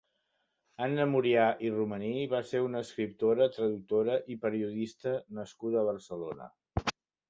Anna 0.85 1.05
Murià 1.11 1.43
i 1.67 1.71
Romaní 1.75 2.15
va 2.33 2.41
ser 2.53 2.63
una 2.69 2.83
escriptora, 2.87 3.51
traductora 3.61 4.19
i 4.37 4.41
periodista 4.49 5.17
nascuda 5.43 5.83
a 5.83 5.89
Barcelona. 5.95 6.55